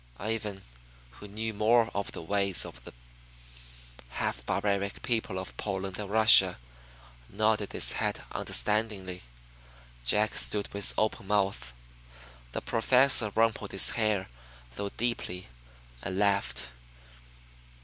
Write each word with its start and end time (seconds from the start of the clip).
Ivan, 0.17 0.63
who 1.11 1.27
knew 1.27 1.53
more 1.53 1.91
of 1.93 2.11
the 2.13 2.23
ways 2.23 2.65
of 2.65 2.85
the 2.85 2.93
half 4.09 4.43
barbaric 4.47 5.03
people 5.03 5.37
of 5.37 5.55
Poland 5.57 5.99
and 5.99 6.09
Russia, 6.09 6.57
nodded 7.29 7.71
his 7.73 7.91
head 7.91 8.23
understandingly. 8.31 9.21
Jack 10.03 10.33
stood 10.33 10.73
with 10.73 10.95
open 10.97 11.27
mouth. 11.27 11.71
The 12.53 12.61
Professor 12.63 13.29
rumpled 13.35 13.73
his 13.73 13.91
hair, 13.91 14.27
though 14.75 14.89
deeply, 14.89 15.49
and 16.01 16.17
laughed. 16.17 16.65